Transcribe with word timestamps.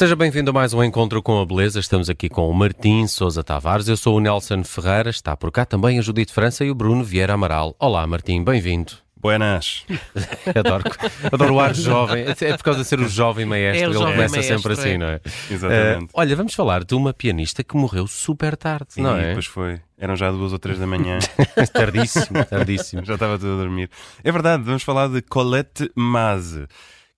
Seja 0.00 0.16
bem-vindo 0.16 0.48
a 0.48 0.54
mais 0.54 0.72
um 0.72 0.82
encontro 0.82 1.22
com 1.22 1.38
a 1.38 1.44
beleza. 1.44 1.78
Estamos 1.78 2.08
aqui 2.08 2.30
com 2.30 2.48
o 2.48 2.54
Martim 2.54 3.06
Sousa 3.06 3.44
Tavares. 3.44 3.86
Eu 3.86 3.98
sou 3.98 4.16
o 4.16 4.20
Nelson 4.20 4.64
Ferreira. 4.64 5.10
Está 5.10 5.36
por 5.36 5.52
cá 5.52 5.66
também 5.66 5.98
a 5.98 6.00
Judite 6.00 6.32
França 6.32 6.64
e 6.64 6.70
o 6.70 6.74
Bruno 6.74 7.04
Vieira 7.04 7.34
Amaral. 7.34 7.76
Olá, 7.78 8.06
Martim, 8.06 8.42
bem-vindo. 8.42 8.94
Buenas. 9.14 9.84
adoro, 10.56 10.84
adoro 11.30 11.54
o 11.54 11.60
ar 11.60 11.74
jovem. 11.74 12.24
É 12.40 12.56
por 12.56 12.62
causa 12.62 12.80
de 12.80 12.86
ser 12.86 12.98
o 12.98 13.06
jovem 13.06 13.44
maestro. 13.44 13.84
É 13.84 13.88
o 13.88 13.90
Ele 13.90 13.98
jovem 13.98 14.14
começa 14.14 14.36
maestro, 14.36 14.56
sempre 14.56 14.72
assim, 14.72 14.88
é. 14.88 14.96
não 14.96 15.06
é? 15.06 15.20
Exatamente. 15.50 16.04
Eh, 16.04 16.08
olha, 16.14 16.34
vamos 16.34 16.54
falar 16.54 16.82
de 16.82 16.94
uma 16.94 17.12
pianista 17.12 17.62
que 17.62 17.76
morreu 17.76 18.06
super 18.06 18.56
tarde, 18.56 18.86
não 18.96 19.18
e 19.18 19.22
é? 19.22 19.26
depois 19.28 19.44
foi. 19.44 19.82
Eram 19.98 20.16
já 20.16 20.30
duas 20.30 20.54
ou 20.54 20.58
três 20.58 20.78
da 20.78 20.86
manhã. 20.86 21.18
Tardíssimo, 21.74 22.42
tardíssimo. 22.46 23.04
já 23.04 23.12
estava 23.12 23.38
tudo 23.38 23.52
a 23.52 23.56
dormir. 23.58 23.90
É 24.24 24.32
verdade, 24.32 24.62
vamos 24.62 24.82
falar 24.82 25.08
de 25.08 25.20
Colette 25.20 25.92
Maze, 25.94 26.66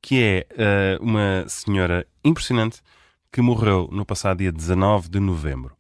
que 0.03 0.21
é 0.23 0.47
eh, 0.59 0.99
uma 1.01 1.45
senhora 1.49 2.05
impressionante 2.25 2.81
que 3.33 3.41
morreu 3.41 3.89
no 3.91 4.05
passado 4.05 4.39
dia 4.39 4.51
19 4.53 5.09
de 5.09 5.21
novembro. 5.21 5.75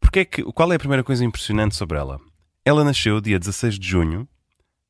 Porque 0.00 0.18
é 0.20 0.24
que, 0.24 0.42
qual 0.52 0.70
é 0.72 0.76
a 0.76 0.78
primeira 0.78 1.04
coisa 1.04 1.24
impressionante 1.24 1.76
sobre 1.76 1.96
ela? 1.96 2.18
Ela 2.64 2.84
nasceu 2.84 3.20
dia 3.20 3.38
16 3.38 3.78
de 3.78 3.88
junho, 3.88 4.28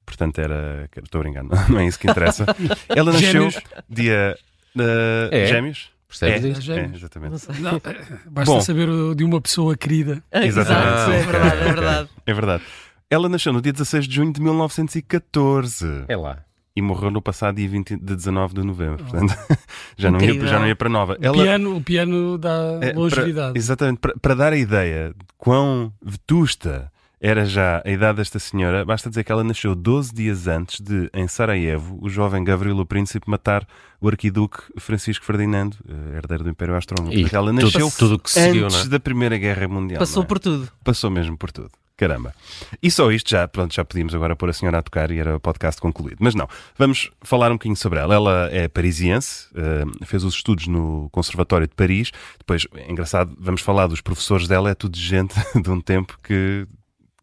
portanto 0.06 0.38
era. 0.38 0.88
Estou 1.04 1.20
brincando, 1.20 1.50
não 1.68 1.78
é 1.80 1.86
isso 1.86 1.98
que 1.98 2.10
interessa. 2.10 2.44
Ela 2.88 3.12
nasceu 3.12 3.50
Gêmeos. 3.50 3.60
dia. 3.88 4.36
eh, 4.78 5.28
É. 5.30 5.46
Gêmeos? 5.46 5.90
Percebes 6.08 6.44
é, 6.44 6.48
é, 6.48 6.60
Gêmeos. 6.60 6.96
exatamente. 6.98 7.30
Não 7.32 7.38
sei. 7.38 7.54
Não, 7.60 7.76
eh, 7.76 8.18
basta 8.30 8.54
Bom. 8.54 8.60
saber 8.62 8.88
de 9.14 9.22
uma 9.24 9.40
pessoa 9.42 9.76
querida. 9.76 10.24
Exatamente. 10.32 10.48
Exato, 10.48 10.72
é 10.72 11.18
Ah, 11.18 11.20
ok, 11.20 11.26
verdade, 11.32 11.60
é 11.60 11.64
verdade. 11.74 12.08
É 12.26 12.32
verdade. 12.34 12.62
Ela 13.10 13.28
nasceu 13.28 13.52
no 13.52 13.60
dia 13.60 13.72
16 13.72 14.08
de 14.08 14.14
junho 14.16 14.32
de 14.32 14.40
1914 14.40 16.04
É 16.08 16.16
lá. 16.16 16.44
E 16.78 16.82
morreu 16.82 17.10
no 17.10 17.20
passado 17.20 17.56
dia 17.56 17.68
20 17.68 17.96
de 17.96 18.14
19 18.16 18.54
de 18.54 18.62
novembro. 18.62 19.04
Portanto, 19.04 19.36
já, 19.98 20.10
não 20.10 20.20
ia, 20.20 20.46
já 20.46 20.60
não 20.60 20.66
ia 20.68 20.76
para 20.76 20.88
nova. 20.88 21.14
O, 21.14 21.32
piano, 21.32 21.76
o 21.76 21.82
piano 21.82 22.38
dá 22.38 22.78
é, 22.80 22.92
longevidade. 22.92 23.52
para- 23.52 23.58
exatamente. 23.58 23.98
Para, 23.98 24.14
para 24.16 24.34
dar 24.34 24.52
a 24.52 24.56
ideia 24.56 25.08
de 25.08 25.26
quão 25.36 25.92
vetusta 26.00 26.90
era 27.20 27.44
já 27.44 27.82
a 27.84 27.90
idade 27.90 28.18
desta 28.18 28.38
senhora, 28.38 28.84
basta 28.84 29.08
dizer 29.08 29.24
que 29.24 29.32
ela 29.32 29.42
nasceu 29.42 29.74
12 29.74 30.14
dias 30.14 30.46
antes 30.46 30.80
de, 30.80 31.10
em 31.12 31.26
Sarajevo, 31.26 31.98
o 32.00 32.08
jovem 32.08 32.44
Gavrilo 32.44 32.86
Príncipe 32.86 33.28
matar 33.28 33.66
o 34.00 34.06
arquiduque 34.06 34.58
Francisco 34.78 35.24
Ferdinando, 35.24 35.76
eh, 35.88 36.18
herdeiro 36.18 36.44
do 36.44 36.50
Império 36.50 36.76
Austro-Húngaro. 36.76 37.18
E 37.18 37.26
Ela 37.32 37.50
tudo, 37.50 37.60
nasceu 37.64 37.90
tudo 37.98 38.14
o 38.14 38.18
que 38.20 38.30
se 38.30 38.40
seguiu, 38.40 38.66
antes 38.66 38.78
não 38.78 38.84
é? 38.84 38.88
da 38.90 39.00
Primeira 39.00 39.36
Guerra 39.36 39.66
Mundial. 39.66 39.98
Passou 39.98 40.22
é? 40.22 40.26
por 40.26 40.38
tudo. 40.38 40.68
Passou 40.84 41.10
mesmo 41.10 41.36
por 41.36 41.50
tudo. 41.50 41.72
Caramba. 41.98 42.32
E 42.80 42.90
só 42.92 43.10
isto 43.10 43.28
já, 43.28 43.48
pronto, 43.48 43.74
já 43.74 43.84
podíamos 43.84 44.14
agora 44.14 44.36
pôr 44.36 44.48
a 44.48 44.52
senhora 44.52 44.78
a 44.78 44.82
tocar 44.82 45.10
e 45.10 45.18
era 45.18 45.34
o 45.36 45.40
podcast 45.40 45.80
concluído. 45.80 46.18
Mas 46.20 46.32
não, 46.32 46.48
vamos 46.78 47.10
falar 47.22 47.50
um 47.50 47.54
bocadinho 47.56 47.74
sobre 47.76 47.98
ela. 47.98 48.14
Ela 48.14 48.48
é 48.52 48.68
parisiense, 48.68 49.48
eh, 49.56 49.84
fez 50.06 50.22
os 50.22 50.34
estudos 50.34 50.68
no 50.68 51.08
Conservatório 51.10 51.66
de 51.66 51.74
Paris. 51.74 52.12
Depois, 52.38 52.68
é 52.76 52.88
engraçado, 52.88 53.36
vamos 53.40 53.62
falar 53.62 53.88
dos 53.88 54.00
professores 54.00 54.46
dela, 54.46 54.70
é 54.70 54.74
tudo 54.76 54.96
gente 54.96 55.34
de 55.60 55.70
um 55.70 55.80
tempo 55.80 56.16
que, 56.22 56.68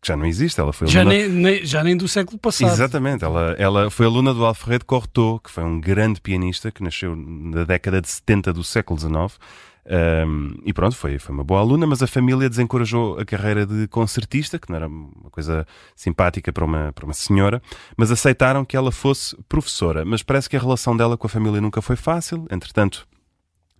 que 0.01 0.07
já 0.09 0.17
não 0.17 0.25
existe. 0.25 0.59
Ela 0.59 0.73
foi 0.73 0.87
já, 0.87 0.99
aluna... 0.99 1.15
nem, 1.15 1.29
nem- 1.29 1.65
já 1.65 1.81
nem 1.81 1.95
do 1.95 2.05
século 2.09 2.37
passado. 2.37 2.69
Exatamente, 2.69 3.23
ela, 3.23 3.55
ela 3.57 3.89
foi 3.89 4.05
aluna 4.05 4.33
do 4.33 4.43
Alfredo 4.45 4.83
Cortot, 4.83 5.41
que 5.41 5.49
foi 5.51 5.63
um 5.63 5.79
grande 5.79 6.19
pianista 6.19 6.69
que 6.69 6.83
nasceu 6.83 7.15
na 7.15 7.63
década 7.63 8.01
de 8.01 8.09
70 8.09 8.51
do 8.51 8.61
século 8.61 8.99
XIX. 8.99 9.39
Um, 9.87 10.55
e 10.65 10.73
pronto, 10.73 10.95
foi, 10.95 11.19
foi 11.19 11.33
uma 11.33 11.43
boa 11.43 11.59
aluna, 11.59 11.85
mas 11.85 12.01
a 12.01 12.07
família 12.07 12.49
desencorajou 12.49 13.19
a 13.19 13.25
carreira 13.25 13.65
de 13.65 13.87
concertista, 13.87 14.57
que 14.57 14.69
não 14.69 14.77
era 14.77 14.87
uma 14.87 15.29
coisa 15.29 15.65
simpática 15.95 16.51
para 16.51 16.65
uma, 16.65 16.91
para 16.91 17.05
uma 17.05 17.13
senhora, 17.13 17.61
mas 17.95 18.11
aceitaram 18.11 18.65
que 18.65 18.75
ela 18.75 18.91
fosse 18.91 19.35
professora. 19.47 20.03
Mas 20.03 20.23
parece 20.23 20.49
que 20.49 20.57
a 20.57 20.59
relação 20.59 20.97
dela 20.97 21.17
com 21.17 21.27
a 21.27 21.29
família 21.29 21.61
nunca 21.61 21.81
foi 21.81 21.95
fácil, 21.95 22.47
entretanto, 22.49 23.07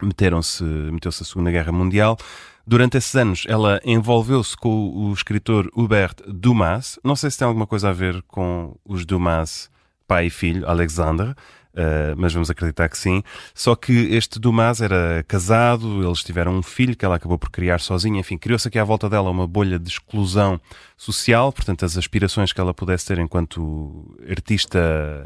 meteram-se, 0.01 0.63
meteu-se 0.63 1.23
a 1.23 1.25
Segunda 1.25 1.51
Guerra 1.51 1.71
Mundial. 1.71 2.17
Durante 2.67 2.97
esses 2.97 3.15
anos, 3.15 3.43
ela 3.47 3.79
envolveu-se 3.85 4.55
com 4.57 4.89
o, 4.89 5.13
escritor 5.13 5.69
Hubert 5.75 6.15
Dumas. 6.27 6.99
Não 7.03 7.15
sei 7.15 7.29
se 7.29 7.37
tem 7.37 7.47
alguma 7.47 7.67
coisa 7.67 7.89
a 7.89 7.93
ver 7.93 8.23
com 8.23 8.75
os 8.83 9.05
Dumas, 9.05 9.69
pai 10.07 10.27
e 10.27 10.29
filho, 10.29 10.67
Alexandre, 10.67 11.35
eh, 11.75 12.13
mas 12.17 12.33
vamos 12.33 12.49
acreditar 12.49 12.87
que 12.87 12.97
sim. 12.97 13.21
Só 13.53 13.75
que 13.75 13.91
este 14.15 14.39
Dumas 14.39 14.81
era 14.81 15.23
casado, 15.27 16.03
eles 16.03 16.23
tiveram 16.23 16.55
um 16.55 16.63
filho 16.63 16.95
que 16.95 17.03
ela 17.03 17.15
acabou 17.15 17.37
por 17.37 17.49
criar 17.49 17.79
sozinha. 17.79 18.19
Enfim, 18.19 18.37
criou-se 18.37 18.67
aqui 18.67 18.79
à 18.79 18.83
volta 18.83 19.09
dela 19.09 19.29
uma 19.29 19.45
bolha 19.45 19.77
de 19.77 19.89
exclusão 19.89 20.59
social, 20.97 21.51
portanto, 21.51 21.83
as 21.83 21.97
aspirações 21.97 22.53
que 22.53 22.61
ela 22.61 22.73
pudesse 22.73 23.05
ter 23.05 23.19
enquanto 23.19 24.15
artista, 24.29 24.79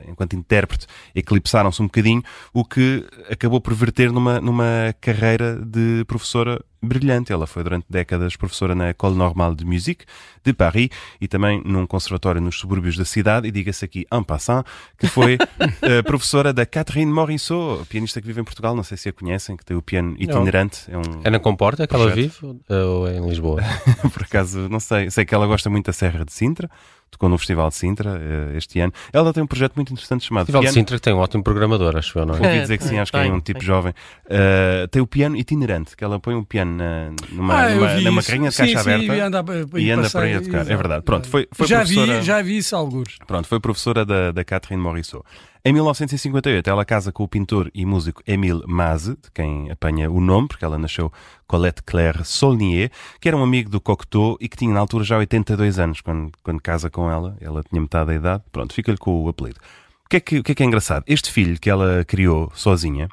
enquanto 0.07 0.35
intérprete, 0.35 0.87
eclipsaram-se 1.13 1.81
um 1.81 1.85
bocadinho, 1.85 2.23
o 2.53 2.65
que 2.65 3.05
acabou 3.29 3.61
por 3.61 3.73
verter 3.73 4.11
numa, 4.11 4.41
numa 4.41 4.93
carreira 4.99 5.55
de 5.63 6.03
professora 6.05 6.59
brilhante. 6.81 7.31
Ela 7.31 7.45
foi 7.47 7.63
durante 7.63 7.85
décadas 7.89 8.35
professora 8.35 8.73
na 8.75 8.89
École 8.89 9.15
Normale 9.15 9.55
de 9.55 9.65
Musique 9.65 10.05
de 10.43 10.53
Paris 10.53 10.89
e 11.19 11.27
também 11.27 11.61
num 11.65 11.85
conservatório 11.85 12.41
nos 12.41 12.57
subúrbios 12.59 12.97
da 12.97 13.05
cidade. 13.05 13.47
E 13.47 13.51
diga-se 13.51 13.83
aqui, 13.85 14.05
en 14.11 14.23
passant, 14.23 14.63
que 14.97 15.07
foi 15.07 15.37
eh, 15.81 16.01
professora 16.03 16.53
da 16.53 16.65
Catherine 16.65 17.11
Morisot, 17.11 17.85
pianista 17.87 18.21
que 18.21 18.27
vive 18.27 18.41
em 18.41 18.43
Portugal. 18.43 18.75
Não 18.75 18.83
sei 18.83 18.97
se 18.97 19.09
a 19.09 19.13
conhecem, 19.13 19.55
que 19.57 19.65
tem 19.65 19.75
o 19.75 19.81
piano 19.81 20.15
itinerante. 20.17 20.81
É 20.89 20.97
um, 20.97 21.01
É 21.23 21.29
na 21.29 21.39
Comporta 21.39 21.87
que 21.87 21.95
ela 21.95 22.11
Projeto. 22.11 22.31
vive 22.41 22.59
ou 22.73 23.07
é 23.07 23.17
em 23.17 23.27
Lisboa? 23.27 23.61
por 24.13 24.23
acaso, 24.23 24.67
não 24.69 24.79
sei. 24.79 25.09
Sei 25.09 25.25
que 25.25 25.33
ela 25.33 25.47
gosta 25.47 25.69
muito 25.69 25.87
da 25.87 25.93
Serra 25.93 26.23
de 26.23 26.31
Sintra. 26.31 26.69
Tocou 27.11 27.27
no 27.29 27.37
Festival 27.37 27.69
de 27.69 27.75
Sintra 27.75 28.21
eh, 28.21 28.57
este 28.57 28.79
ano. 28.79 28.93
Ela 29.11 29.33
tem 29.33 29.41
um 29.43 29.47
projeto 29.47 29.73
muito 29.75 29.91
interessante 29.91 30.25
chamado 30.25 30.45
Festival 30.45 30.61
de 30.61 30.65
Piano- 30.67 30.73
Sintra 30.75 30.95
que 30.97 31.01
tem 31.01 31.13
um 31.13 31.17
ótimo 31.17 31.43
programador, 31.43 31.97
acho 31.97 32.17
eu, 32.19 32.25
não 32.25 32.35
é? 32.35 32.37
Ouvi 32.37 32.61
dizer 32.61 32.77
que 32.77 32.83
sim, 32.83 32.97
acho 32.99 33.11
que 33.11 33.17
é 33.17 33.31
um 33.31 33.39
tipo 33.41 33.61
jovem. 33.61 33.93
Uh, 34.25 34.87
tem 34.89 35.01
o 35.01 35.07
piano 35.07 35.35
itinerante, 35.35 35.97
que 35.97 36.03
ela 36.03 36.19
põe 36.19 36.35
um 36.35 36.43
piano 36.43 36.77
na, 36.77 37.09
numa, 37.31 37.53
Ah, 37.65 37.69
numa, 37.69 37.93
numa 38.01 38.23
carrinha 38.23 38.49
de 38.49 38.55
Sim, 38.55 38.61
caixa 38.63 38.83
sim, 38.83 38.89
aberta 38.89 39.15
e 39.15 39.19
anda, 39.19 39.45
e 39.77 39.91
anda 39.91 40.03
passar, 40.03 40.19
por 40.19 40.25
aí 40.25 40.35
a 40.35 40.41
tocar. 40.41 40.57
É 40.57 40.61
exato. 40.61 40.77
verdade. 40.77 41.03
Pronto, 41.05 41.27
foi, 41.27 41.47
foi 41.51 41.67
já, 41.67 41.77
professora. 41.79 42.19
vi, 42.19 42.25
já 42.25 42.41
vi 42.41 42.57
isso 42.57 42.75
alguns. 42.75 43.17
Pronto, 43.25 43.47
foi 43.47 43.59
professora 43.59 44.05
da, 44.05 44.31
da 44.31 44.43
Catherine 44.43 44.81
Morisot. 44.81 45.23
Em 45.63 45.73
1958, 45.73 46.69
ela 46.69 46.85
casa 46.85 47.11
com 47.11 47.21
o 47.23 47.27
pintor 47.27 47.69
e 47.73 47.85
músico 47.85 48.23
Émile 48.25 48.63
Maze, 48.65 49.17
de 49.21 49.29
quem 49.33 49.69
apanha 49.69 50.09
o 50.09 50.21
nome, 50.21 50.47
porque 50.47 50.63
ela 50.63 50.77
nasceu 50.77 51.11
Colette 51.45 51.83
Claire 51.83 52.23
Saulnier, 52.23 52.89
que 53.19 53.27
era 53.27 53.35
um 53.35 53.43
amigo 53.43 53.69
do 53.69 53.81
Cocteau 53.81 54.37
e 54.39 54.47
que 54.47 54.55
tinha 54.55 54.73
na 54.73 54.79
altura 54.79 55.03
já 55.03 55.17
82 55.17 55.77
anos 55.77 55.99
quando, 55.99 56.31
quando 56.43 56.61
casa 56.61 56.89
com 56.89 57.11
ela. 57.11 57.35
Ela 57.41 57.61
tinha 57.61 57.81
metade 57.81 58.07
da 58.07 58.15
idade. 58.15 58.43
Pronto, 58.53 58.73
fica-lhe 58.73 58.97
com 58.97 59.21
o 59.21 59.27
apelido. 59.27 59.59
O 60.05 60.09
que, 60.09 60.15
é 60.15 60.19
que, 60.21 60.39
o 60.39 60.43
que 60.43 60.53
é 60.53 60.55
que 60.55 60.63
é 60.63 60.65
engraçado? 60.65 61.03
Este 61.05 61.29
filho 61.29 61.59
que 61.59 61.69
ela 61.69 62.05
criou 62.05 62.49
sozinha, 62.55 63.09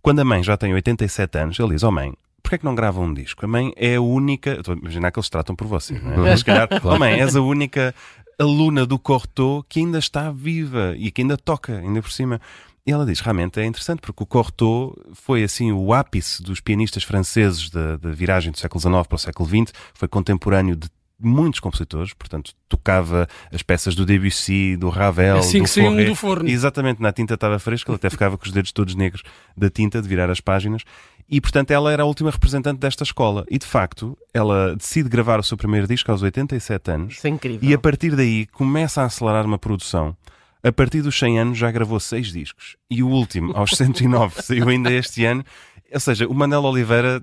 quando 0.00 0.20
a 0.20 0.24
mãe 0.24 0.42
já 0.42 0.56
tem 0.56 0.72
87 0.72 1.38
anos, 1.38 1.58
ele 1.60 1.74
diz: 1.74 1.82
Oh 1.82 1.92
mãe, 1.92 2.14
porquê 2.42 2.54
é 2.54 2.58
que 2.58 2.64
não 2.64 2.74
grava 2.74 2.98
um 2.98 3.12
disco? 3.12 3.44
A 3.44 3.48
mãe 3.48 3.74
é 3.76 3.96
a 3.96 4.00
única. 4.00 4.52
Estou 4.52 4.74
a 4.74 4.78
imaginar 4.78 5.10
que 5.12 5.18
eles 5.18 5.28
tratam 5.28 5.54
por 5.54 5.66
você, 5.66 5.98
não 5.98 6.26
é? 6.26 6.30
Mas 6.30 6.38
se 6.40 6.46
calhar, 6.46 6.66
oh 6.82 6.98
mãe, 6.98 7.20
és 7.20 7.36
a 7.36 7.42
única 7.42 7.94
aluna 8.40 8.86
do 8.86 8.98
Cortot 8.98 9.64
que 9.68 9.80
ainda 9.80 9.98
está 9.98 10.30
viva 10.30 10.94
e 10.96 11.10
que 11.10 11.20
ainda 11.20 11.36
toca, 11.36 11.78
ainda 11.78 12.00
por 12.00 12.10
cima. 12.10 12.40
E 12.86 12.90
ela 12.90 13.04
diz, 13.04 13.20
realmente 13.20 13.60
é 13.60 13.66
interessante, 13.66 14.00
porque 14.00 14.22
o 14.22 14.26
Cortot 14.26 14.94
foi 15.12 15.44
assim 15.44 15.70
o 15.70 15.92
ápice 15.92 16.42
dos 16.42 16.60
pianistas 16.60 17.02
franceses 17.02 17.68
da, 17.68 17.96
viragem 17.96 18.50
do 18.50 18.58
século 18.58 18.80
XIX 18.80 19.06
para 19.06 19.16
o 19.16 19.18
século 19.18 19.48
XX, 19.48 19.72
foi 19.92 20.08
contemporâneo 20.08 20.74
de 20.74 20.88
muitos 21.20 21.60
compositores, 21.60 22.12
portanto 22.14 22.52
tocava 22.68 23.28
as 23.52 23.62
peças 23.62 23.94
do 23.94 24.06
Debussy, 24.06 24.76
do 24.76 24.88
Ravel, 24.88 25.38
Assim 25.38 25.62
do 25.62 25.68
Fauré. 25.68 26.04
do 26.04 26.14
forno. 26.14 26.48
Exatamente, 26.48 27.02
na 27.02 27.12
tinta 27.12 27.34
estava 27.34 27.58
fresca, 27.58 27.90
ele 27.90 27.96
até 27.96 28.08
ficava 28.08 28.38
com 28.38 28.46
os 28.46 28.52
dedos 28.52 28.72
todos 28.72 28.94
negros 28.94 29.22
da 29.56 29.68
tinta, 29.68 30.00
de 30.00 30.08
virar 30.08 30.30
as 30.30 30.40
páginas. 30.40 30.82
E, 31.28 31.40
portanto, 31.40 31.70
ela 31.70 31.92
era 31.92 32.02
a 32.02 32.06
última 32.06 32.28
representante 32.30 32.80
desta 32.80 33.04
escola. 33.04 33.44
E, 33.48 33.56
de 33.56 33.64
facto, 33.66 34.18
ela 34.34 34.74
decide 34.74 35.08
gravar 35.08 35.38
o 35.38 35.44
seu 35.44 35.56
primeiro 35.56 35.86
disco 35.86 36.10
aos 36.10 36.22
87 36.22 36.90
anos. 36.90 37.14
Isso 37.18 37.26
é 37.26 37.30
incrível. 37.30 37.68
E, 37.70 37.72
a 37.72 37.78
partir 37.78 38.16
daí, 38.16 38.46
começa 38.46 39.02
a 39.02 39.04
acelerar 39.04 39.46
uma 39.46 39.58
produção. 39.58 40.16
A 40.62 40.72
partir 40.72 41.02
dos 41.02 41.16
100 41.16 41.38
anos, 41.38 41.58
já 41.58 41.70
gravou 41.70 42.00
seis 42.00 42.32
discos. 42.32 42.76
E 42.90 43.00
o 43.00 43.08
último, 43.08 43.52
aos 43.56 43.70
109, 43.70 44.42
saiu 44.42 44.68
ainda 44.68 44.92
este 44.92 45.24
ano. 45.24 45.44
Ou 45.92 46.00
seja, 46.00 46.26
o 46.26 46.34
Manel 46.34 46.64
Oliveira 46.64 47.22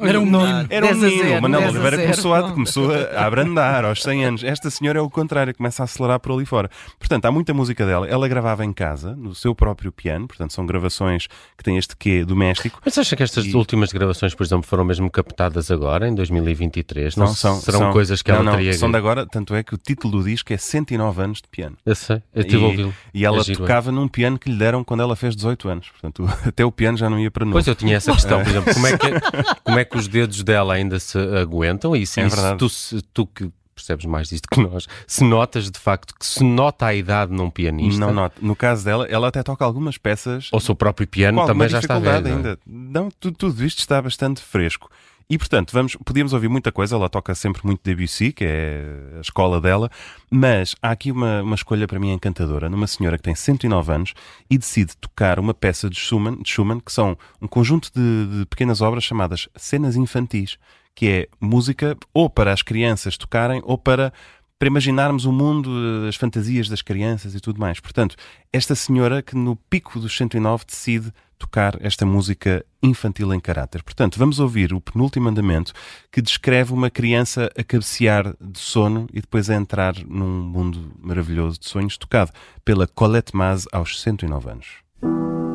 Era 0.00 0.20
um 0.20 0.26
Não, 0.26 0.40
menino. 0.40 0.66
Era 0.70 0.86
um 0.86 0.88
10 0.90 1.02
a 1.02 1.06
menino. 1.06 1.22
0, 1.24 1.38
o 1.38 1.42
Manel 1.42 1.60
10 1.60 1.68
a 1.68 1.72
Oliveira 1.72 1.96
0. 1.96 2.08
começou, 2.08 2.34
a, 2.34 2.52
começou 2.52 2.90
a 2.94 3.24
abrandar 3.26 3.84
aos 3.84 4.02
100 4.02 4.24
anos. 4.24 4.44
Esta 4.44 4.70
senhora 4.70 4.98
é 4.98 5.02
o 5.02 5.08
contrário, 5.10 5.54
começa 5.54 5.82
a 5.82 5.84
acelerar 5.84 6.20
por 6.20 6.32
ali 6.32 6.44
fora. 6.44 6.70
Portanto, 6.98 7.24
há 7.24 7.32
muita 7.32 7.54
música 7.54 7.84
dela. 7.86 8.06
Ela 8.06 8.28
gravava 8.28 8.64
em 8.64 8.72
casa, 8.72 9.16
no 9.16 9.34
seu 9.34 9.54
próprio 9.54 9.90
piano. 9.90 10.28
Portanto, 10.28 10.52
são 10.52 10.66
gravações 10.66 11.26
que 11.56 11.64
têm 11.64 11.78
este 11.78 11.96
quê 11.96 12.24
doméstico. 12.24 12.80
Mas 12.84 12.96
acha 12.98 13.16
que 13.16 13.22
estas 13.22 13.46
E- 13.46 13.56
últimas 13.56 13.90
gravações, 13.92 14.34
por 14.34 14.44
exemplo, 14.44 14.66
foram 14.68 14.84
mesmo 14.84 15.10
captadas 15.10 15.70
agora, 15.70 16.06
em 16.08 16.14
2023? 16.14 17.16
Não, 17.16 17.26
Não, 17.26 17.34
são, 17.34 17.56
serão 17.60 17.78
são- 17.80 17.92
coisas 17.92 18.22
que 18.22 18.30
não, 18.30 18.36
ela 18.38 18.44
não, 18.44 18.52
teria... 18.56 18.72
São 18.74 18.90
de 18.90 18.96
agora, 18.96 19.26
tanto 19.26 19.54
é 19.54 19.62
que 19.62 19.74
o 19.74 19.78
título 19.78 20.18
do 20.18 20.24
disco 20.28 20.52
é 20.52 20.56
109 20.56 21.22
anos 21.22 21.38
de 21.42 21.48
piano. 21.48 21.76
Eu 21.84 21.94
sei, 21.94 22.22
eu 22.34 22.42
estive 22.42 22.62
a 22.62 22.66
E- 22.66 22.70
ouvi-lo. 22.70 22.94
E 23.14 23.24
ela 23.24 23.38
É 23.38 23.52
é. 23.52 23.54
tocava 23.56 23.90
num 23.90 24.06
piano 24.06 24.38
que 24.38 24.50
lhe 24.50 24.56
deram 24.58 24.84
quando 24.84 25.02
ela 25.02 25.16
fez 25.16 25.34
18 25.34 25.68
anos. 25.68 25.88
Portanto, 25.90 26.24
até 26.46 26.64
o 26.64 26.70
piano 26.70 26.96
já 26.96 27.08
não 27.10 27.18
ia 27.18 27.30
para 27.30 27.44
novo. 27.44 27.54
Pois 27.54 27.66
eu 27.66 27.74
tinha 27.74 27.96
essa 27.96 28.12
questão, 28.12 28.42
por 28.42 28.50
exemplo, 28.50 28.74
como 28.74 28.86
é 28.86 28.98
que, 28.98 29.06
como 29.64 29.77
é 29.78 29.84
que 29.84 29.96
os 29.96 30.08
dedos 30.08 30.42
dela 30.42 30.74
ainda 30.74 30.98
se 31.00 31.18
aguentam? 31.18 31.94
E 31.96 32.06
se, 32.06 32.20
É 32.20 32.28
verdade. 32.28 32.58
tu, 32.58 32.68
se 32.68 33.00
tu 33.14 33.26
que 33.26 33.50
percebes 33.74 34.06
mais 34.06 34.28
disto 34.28 34.48
que 34.50 34.60
nós, 34.60 34.86
se 35.06 35.22
notas 35.22 35.70
de 35.70 35.78
facto 35.78 36.12
que 36.18 36.26
se 36.26 36.42
nota 36.42 36.86
a 36.86 36.94
idade 36.94 37.32
num 37.32 37.48
pianista, 37.48 38.00
Não 38.00 38.12
noto. 38.12 38.44
No 38.44 38.56
caso 38.56 38.84
dela, 38.84 39.06
ela 39.08 39.28
até 39.28 39.40
toca 39.42 39.64
algumas 39.64 39.96
peças 39.96 40.48
ou 40.52 40.58
se 40.58 40.70
o 40.72 40.74
próprio 40.74 41.06
piano 41.06 41.46
também 41.46 41.68
já 41.68 41.78
está 41.78 41.98
velho. 41.98 42.28
não 42.28 42.36
ainda. 42.36 42.58
Não, 42.66 43.08
tudo, 43.20 43.36
tudo 43.36 43.64
isto 43.64 43.78
está 43.78 44.02
bastante 44.02 44.40
fresco. 44.42 44.90
E 45.30 45.36
portanto, 45.36 45.72
vamos, 45.72 45.94
podíamos 46.06 46.32
ouvir 46.32 46.48
muita 46.48 46.72
coisa, 46.72 46.96
ela 46.96 47.10
toca 47.10 47.34
sempre 47.34 47.60
muito 47.62 47.82
Debussy, 47.84 48.32
que 48.32 48.46
é 48.46 48.82
a 49.18 49.20
escola 49.20 49.60
dela, 49.60 49.90
mas 50.30 50.74
há 50.80 50.90
aqui 50.90 51.12
uma, 51.12 51.42
uma 51.42 51.54
escolha 51.54 51.86
para 51.86 52.00
mim 52.00 52.12
encantadora, 52.12 52.70
numa 52.70 52.86
senhora 52.86 53.18
que 53.18 53.24
tem 53.24 53.34
109 53.34 53.92
anos 53.92 54.14
e 54.48 54.56
decide 54.56 54.96
tocar 54.96 55.38
uma 55.38 55.52
peça 55.52 55.90
de 55.90 56.00
Schumann, 56.00 56.42
de 56.42 56.48
Schumann 56.48 56.80
que 56.80 56.90
são 56.90 57.14
um 57.42 57.46
conjunto 57.46 57.90
de, 57.94 58.38
de 58.38 58.46
pequenas 58.46 58.80
obras 58.80 59.04
chamadas 59.04 59.50
cenas 59.54 59.96
infantis, 59.96 60.56
que 60.94 61.06
é 61.06 61.28
música 61.38 61.94
ou 62.14 62.30
para 62.30 62.50
as 62.50 62.62
crianças 62.62 63.18
tocarem 63.18 63.60
ou 63.64 63.76
para 63.76 64.14
para 64.58 64.66
imaginarmos 64.66 65.24
o 65.24 65.30
mundo, 65.30 65.70
as 66.08 66.16
fantasias 66.16 66.68
das 66.68 66.82
crianças 66.82 67.32
e 67.32 67.38
tudo 67.38 67.60
mais. 67.60 67.78
Portanto, 67.78 68.16
esta 68.52 68.74
senhora 68.74 69.22
que 69.22 69.36
no 69.36 69.54
pico 69.54 70.00
dos 70.00 70.16
109 70.16 70.64
decide 70.66 71.12
tocar 71.38 71.78
esta 71.80 72.04
música 72.04 72.64
infantil 72.82 73.32
em 73.32 73.40
caráter. 73.40 73.82
Portanto, 73.82 74.18
vamos 74.18 74.40
ouvir 74.40 74.72
o 74.72 74.80
penúltimo 74.80 75.28
andamento 75.28 75.72
que 76.10 76.20
descreve 76.20 76.72
uma 76.72 76.90
criança 76.90 77.50
a 77.56 77.62
cabecear 77.62 78.34
de 78.40 78.58
sono 78.58 79.06
e 79.12 79.20
depois 79.20 79.48
a 79.48 79.54
entrar 79.54 79.94
num 80.06 80.42
mundo 80.42 80.92
maravilhoso 81.00 81.58
de 81.58 81.68
sonhos, 81.68 81.96
tocado 81.96 82.32
pela 82.64 82.86
Colette 82.86 83.36
Maz 83.36 83.66
aos 83.72 84.00
109 84.00 84.50
anos. 84.50 85.47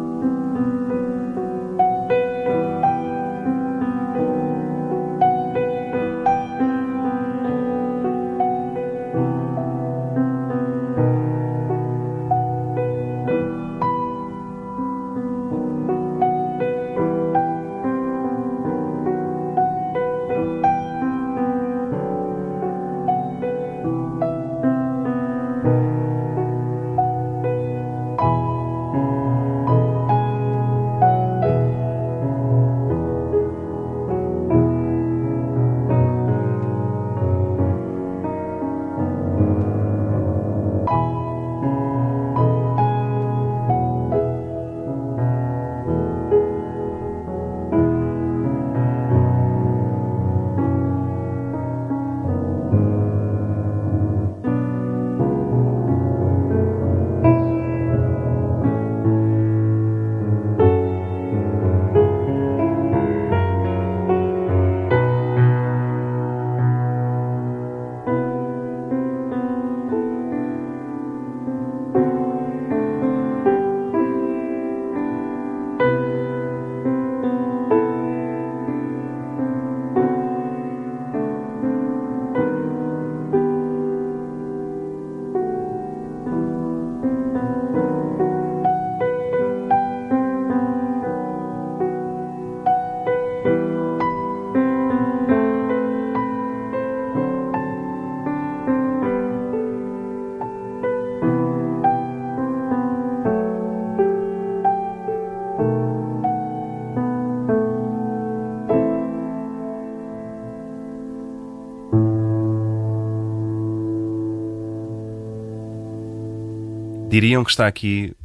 Diriam 117.13 117.43
que 117.43 117.51
está 117.51 117.67
aqui 117.67 118.15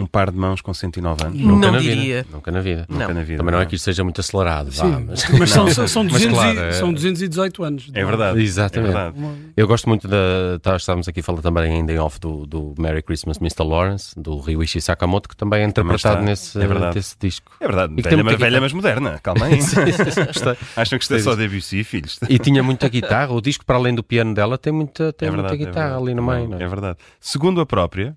um 0.00 0.06
par 0.06 0.30
de 0.30 0.36
mãos 0.38 0.60
com 0.60 0.72
109 0.74 1.24
anos? 1.24 1.38
Nunca 1.40 1.66
Não 1.66 1.72
na 1.74 1.78
diria. 1.78 2.22
vida. 2.22 2.26
Nunca 2.32 2.50
na 2.50 2.60
vida. 2.60 2.86
Nunca 2.88 3.14
na 3.14 3.22
vida. 3.22 3.38
Também 3.38 3.52
não 3.54 3.60
é 3.60 3.66
que 3.66 3.74
isto 3.76 3.84
seja 3.84 4.02
muito 4.04 4.20
acelerado, 4.20 4.70
vá, 4.70 4.84
Sim, 4.84 5.04
mas- 5.08 5.28
mas, 5.38 5.50
são, 5.50 5.68
são, 5.68 5.88
são, 5.88 6.04
Mas 6.10 6.12
200 6.12 6.38
claro, 6.38 6.58
e, 6.58 6.62
é- 6.62 6.72
são 6.72 6.92
218 6.92 7.62
anos. 7.64 7.90
É 7.94 8.04
verdade. 8.04 8.40
Exatamente. 8.40 8.90
É 8.90 8.92
verdade. 9.10 9.36
Eu 9.56 9.66
gosto 9.66 9.88
muito 9.88 10.08
da. 10.08 10.16
tá- 10.62 10.76
Estávamos 10.76 11.06
aqui 11.08 11.20
a 11.20 11.22
falar 11.22 11.42
também 11.42 11.72
ainda 11.72 11.92
em 11.92 11.98
off 11.98 12.18
do, 12.18 12.46
do 12.46 12.74
Merry 12.78 13.02
Christmas 13.02 13.36
Mr. 13.38 13.62
Lawrence, 13.64 14.18
do 14.18 14.38
Ryuichi 14.38 14.80
Sakamoto, 14.80 15.28
que 15.28 15.36
também 15.36 15.62
é 15.62 15.66
interpretado 15.66 16.22
nesse, 16.22 16.58
É 16.60 16.66
verdade. 16.66 16.94
desse 16.94 17.16
disco. 17.20 17.52
É 17.60 17.66
verdade. 17.66 17.94
E 17.96 18.02
Velha, 18.02 18.16
muita 18.16 18.30
mas, 18.32 18.38
velha 18.40 18.50
guitarra. 18.50 18.60
mas 18.60 18.72
moderna. 18.72 19.18
Calma 19.22 19.46
aí. 19.46 19.58
Acham 20.76 20.98
que 20.98 21.04
isto 21.04 21.14
é 21.14 21.18
só 21.18 21.34
Debussy, 21.34 21.84
filhos? 21.84 22.18
E 22.28 22.38
tinha 22.38 22.62
muita 22.62 22.88
guitarra. 22.88 23.32
O 23.32 23.40
disco, 23.40 23.64
para 23.64 23.76
além 23.76 23.94
do 23.94 24.02
piano 24.02 24.34
dela, 24.34 24.56
tem 24.58 24.72
muita, 24.72 25.12
tem 25.12 25.28
é 25.28 25.30
muita 25.30 25.48
verdade, 25.48 25.62
é 25.62 25.66
guitarra 25.66 25.86
verdade. 25.88 26.04
ali 26.10 26.14
no 26.14 26.22
meio. 26.22 26.48
não 26.48 26.58
é? 26.58 26.62
É 26.62 26.68
verdade. 26.68 26.98
Segundo 27.20 27.60
a 27.60 27.66
própria, 27.66 28.16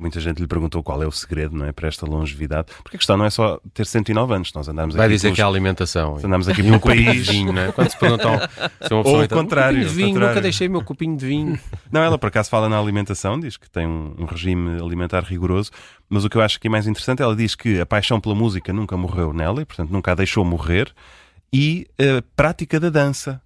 muita 0.00 0.18
gente 0.20 0.38
lhe 0.40 0.46
perguntou 0.46 0.82
qual 0.82 1.02
é 1.02 1.06
o 1.06 1.12
segredo 1.12 1.54
não 1.56 1.66
é, 1.66 1.72
para 1.72 1.86
esta 1.88 2.06
longevidade. 2.06 2.68
Porque 2.82 2.96
a 2.96 2.98
questão 2.98 3.16
não 3.16 3.24
é 3.24 3.30
só 3.30 3.60
ter 3.74 3.84
109 3.86 4.34
anos. 4.34 4.52
Nós 4.54 4.68
andamos 4.68 4.94
Vai 4.96 5.06
aqui 5.06 5.14
dizer 5.14 5.28
pelos- 5.28 5.36
que 5.36 5.40
é 5.42 5.44
a 5.44 5.48
alimentação. 5.48 6.16
andamos 6.16 6.48
aqui 6.48 6.62
E 6.62 6.70
um 6.70 6.72
de 6.72 6.80
país. 6.80 7.28
vinho, 7.28 7.52
não 7.52 7.62
é? 7.62 7.72
Quando 7.72 7.90
se 7.90 7.98
perguntam 7.98 8.32
se 8.38 8.92
uma 8.92 8.98
Ou 8.98 9.04
pessoa 9.04 9.24
o 9.24 9.28
contrário, 9.28 9.78
Um 9.78 9.82
de 9.82 9.88
vinho, 9.88 10.08
contrário. 10.08 10.28
nunca 10.30 10.40
deixei 10.40 10.68
meu 10.68 10.82
copinho 10.82 11.16
de 11.16 11.26
vinho. 11.26 11.58
Não, 11.92 12.02
ela 12.02 12.18
por 12.18 12.28
acaso 12.28 12.48
fala 12.50 12.68
na 12.68 12.78
alimentação, 12.78 13.38
diz 13.38 13.56
que 13.56 13.70
tem 13.70 13.86
um, 13.86 14.14
um 14.18 14.24
regime 14.24 14.80
alimentar 14.80 15.22
rigoroso, 15.22 15.70
mas 16.08 16.24
o 16.24 16.30
que 16.30 16.36
eu 16.36 16.42
acho 16.42 16.58
que 16.58 16.66
é 16.66 16.70
mais 16.70 16.86
interessante, 16.86 17.22
ela 17.22 17.36
diz 17.36 17.54
que 17.54 17.80
a 17.80 17.86
paixão 17.86 18.20
pela 18.20 18.34
música 18.34 18.72
nunca 18.72 18.96
morreu 18.96 19.32
nela 19.32 19.60
e, 19.62 19.64
portanto, 19.64 19.90
nunca 19.90 20.12
a 20.12 20.14
deixou 20.14 20.44
morrer, 20.44 20.92
e 21.52 21.86
a 21.98 22.22
prática 22.34 22.78
da 22.80 22.90
dança. 22.90 23.40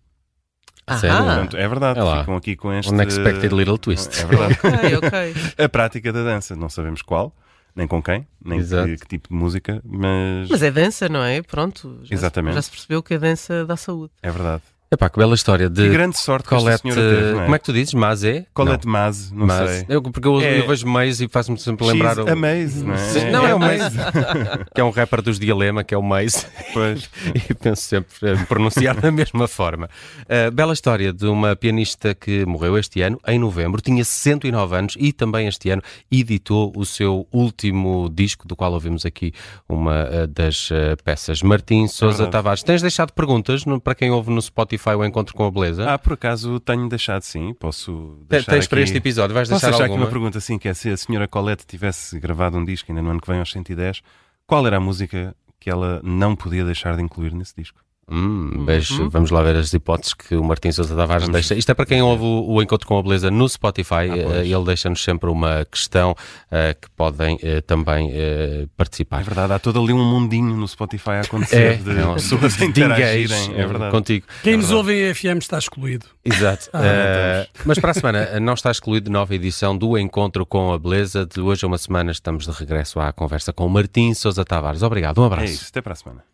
Ah, 0.86 0.98
Sério? 0.98 1.16
Portanto, 1.16 1.56
é 1.56 1.66
verdade, 1.68 1.98
É 2.00 2.18
ficam 2.20 2.36
aqui 2.36 2.56
com 2.56 2.72
este... 2.72 2.92
Unexpected 2.92 3.54
little 3.54 3.78
twist. 3.78 4.20
É 4.20 4.26
verdade. 4.26 4.58
ok, 4.62 4.96
ok. 4.96 5.34
a 5.64 5.68
prática 5.68 6.12
da 6.12 6.22
dança, 6.22 6.54
não 6.54 6.68
sabemos 6.68 7.00
qual, 7.00 7.34
nem 7.74 7.86
com 7.86 8.02
quem, 8.02 8.26
nem 8.44 8.62
que, 8.62 8.96
que 8.98 9.06
tipo 9.08 9.28
de 9.30 9.34
música, 9.34 9.80
mas, 9.84 10.48
Mas 10.50 10.62
é 10.62 10.70
dança, 10.70 11.08
não 11.08 11.22
é? 11.24 11.40
Pronto. 11.42 11.98
Já 12.02 12.08
se- 12.08 12.14
Exatamente. 12.14 12.54
já 12.54 12.62
se 12.62 12.70
percebeu 12.70 13.02
que 13.02 13.14
a 13.14 13.18
dança 13.18 13.64
dá 13.64 13.76
saúde. 13.76 14.12
é 14.22 14.30
verdade. 14.30 14.62
Epá, 14.94 15.08
que 15.10 15.18
bela 15.18 15.34
história 15.34 15.68
Que 15.68 15.74
de 15.74 15.88
grande 15.88 16.18
sorte 16.18 16.48
que 16.48 16.54
esta 16.54 16.64
Colette. 16.64 16.82
senhora 16.82 17.00
teve, 17.16 17.30
é? 17.38 17.42
Como 17.42 17.54
é 17.54 17.58
que 17.58 17.64
tu 17.64 17.72
dizes? 17.72 17.94
Mazé? 17.94 18.46
Colette 18.54 18.86
Maz, 18.86 19.30
não 19.32 19.46
Mas, 19.46 19.70
sei. 19.70 19.86
eu, 19.88 20.02
porque 20.02 20.26
eu, 20.28 20.40
É- 20.40 20.60
eu 20.60 20.66
vejo 20.68 20.86
Maze 20.86 21.24
e 21.24 21.28
faz-me 21.28 21.58
sempre 21.58 21.86
lembrar 21.86 22.14
She's 22.14 22.24
o, 22.24 22.30
a 22.30 22.36
Maze, 22.36 22.84
não 22.84 22.94
é? 22.94 23.30
Não, 23.30 23.46
é 23.46 23.54
o 23.54 23.58
Maze. 23.58 23.96
que 24.74 24.80
é 24.80 24.84
um 24.84 24.90
rapper 24.90 25.20
dos 25.22 25.38
Dilema, 25.38 25.82
que 25.84 25.94
é 25.94 25.98
o 25.98 26.02
Maze, 26.02 26.46
Pois. 26.72 27.10
e 27.50 27.54
penso 27.54 27.82
sempre 27.82 28.32
em 28.32 28.44
pronunciar 28.44 28.94
da 29.00 29.10
mesma 29.10 29.48
forma. 29.48 29.88
Uh, 30.22 30.50
bela 30.52 30.72
história 30.72 31.12
de 31.12 31.26
uma 31.26 31.56
pianista 31.56 32.14
que 32.14 32.44
morreu 32.46 32.78
este 32.78 33.00
ano, 33.02 33.18
em 33.26 33.38
novembro, 33.38 33.80
tinha 33.80 34.04
109 34.04 34.76
anos 34.76 34.96
e 34.98 35.12
também 35.12 35.48
este 35.48 35.70
ano 35.70 35.82
editou 36.10 36.72
o 36.76 36.84
seu 36.84 37.26
último 37.32 38.08
disco, 38.14 38.46
do 38.46 38.54
qual 38.54 38.72
ouvimos 38.72 39.04
aqui 39.04 39.32
uma 39.68 40.04
uh, 40.04 40.26
das 40.26 40.70
uh, 40.70 40.96
peças. 41.04 41.42
Martim 41.42 41.86
verdade. 42.00 42.30
Tavares, 42.30 42.62
tens 42.62 42.82
deixado 42.82 43.12
perguntas 43.12 43.64
no- 43.64 43.80
para 43.80 43.94
quem 43.94 44.10
ouve 44.10 44.30
no 44.30 44.40
Spotify 44.40 44.83
o 44.96 45.04
Encontro 45.04 45.34
com 45.34 45.46
a 45.46 45.50
Beleza? 45.50 45.88
Ah, 45.90 45.98
por 45.98 46.12
acaso 46.14 46.58
tenho 46.60 46.88
deixado 46.88 47.22
sim, 47.22 47.54
posso 47.54 48.18
deixar 48.28 48.52
tens 48.52 48.66
para 48.66 48.78
aqui- 48.78 48.84
este 48.84 48.96
episódio, 48.98 49.32
vais 49.34 49.48
Posso 49.48 49.60
deixar 49.64 49.78
deixar 49.78 49.92
aqui 49.92 50.02
uma 50.02 50.10
pergunta 50.10 50.38
assim, 50.38 50.58
que 50.58 50.68
é 50.68 50.74
se 50.74 50.90
a 50.90 50.96
senhora 50.96 51.28
Colette 51.28 51.66
tivesse 51.66 52.18
gravado 52.18 52.56
um 52.58 52.64
disco 52.64 52.90
ainda 52.90 53.00
no 53.02 53.10
ano 53.10 53.20
que 53.20 53.28
vem 53.28 53.38
aos 53.38 53.50
110, 53.52 54.02
qual 54.46 54.66
era 54.66 54.76
a 54.76 54.80
música 54.80 55.34
que 55.60 55.70
ela 55.70 56.00
não 56.04 56.34
podia 56.36 56.64
deixar 56.64 56.96
de 56.96 57.02
incluir 57.02 57.32
nesse 57.34 57.54
disco? 57.56 57.80
Hum, 58.10 58.64
beijo. 58.66 59.08
Vamos 59.08 59.30
lá 59.30 59.42
ver 59.42 59.56
as 59.56 59.72
hipóteses 59.72 60.12
que 60.14 60.34
o 60.36 60.44
Martim 60.44 60.70
Sousa 60.72 60.94
Tavares 60.94 61.28
deixa. 61.28 61.54
Isto 61.54 61.70
é 61.70 61.74
para 61.74 61.86
quem 61.86 62.02
ouve 62.02 62.22
o, 62.22 62.44
o 62.54 62.62
Encontro 62.62 62.86
com 62.86 62.98
a 62.98 63.02
Beleza 63.02 63.30
no 63.30 63.48
Spotify. 63.48 64.08
pois. 64.08 64.36
eh, 64.36 64.46
ele 64.46 64.64
deixa-nos 64.64 65.02
sempre 65.02 65.30
uma 65.30 65.64
questão 65.64 66.14
eh, 66.50 66.74
que 66.80 66.88
podem 66.90 67.38
eh, 67.42 67.60
também 67.62 68.10
eh, 68.12 68.66
participar. 68.76 69.20
É 69.20 69.24
verdade, 69.24 69.52
há 69.54 69.58
todo 69.58 69.80
ali 69.82 69.92
um 69.92 70.04
mundinho 70.04 70.54
no 70.56 70.68
Spotify 70.68 71.10
a 71.10 71.20
acontecer 71.22 71.78
de 71.78 71.98
é 71.98 72.06
um- 72.06 72.14
pessoas 72.14 72.54
a 72.54 72.58
de 72.58 72.64
interagirem. 72.66 73.54
É 73.56 73.66
verdade. 73.66 73.90
Contigo. 73.90 74.26
Quem 74.42 74.56
nos 74.56 74.70
ouve 74.70 74.92
em 75.10 75.14
FM 75.14 75.38
está 75.38 75.58
excluído. 75.58 76.06
Exato. 76.24 76.68
Ah, 76.72 77.46
mas 77.64 77.78
para 77.78 77.90
a 77.92 77.94
semana 77.94 78.38
não 78.40 78.54
está 78.54 78.70
excluído 78.70 79.10
nova 79.10 79.34
edição 79.34 79.76
do 79.76 79.96
Encontro 79.98 80.44
com 80.44 80.72
a 80.72 80.78
Beleza. 80.78 81.24
De 81.26 81.40
hoje 81.40 81.64
a 81.64 81.68
uma 81.68 81.78
semana 81.78 82.12
estamos 82.12 82.44
de 82.46 82.52
regresso 82.52 83.00
à 83.00 83.12
conversa 83.12 83.52
com 83.52 83.66
o 83.66 83.70
Martim 83.70 84.12
Sousa 84.14 84.44
Tavares. 84.44 84.82
Obrigado, 84.82 85.18
um 85.20 85.24
É 85.24 85.26
abraço. 85.26 85.44
isso, 85.52 85.66
até 85.70 85.80
para 85.80 85.92
a 85.94 85.96
semana. 85.96 86.33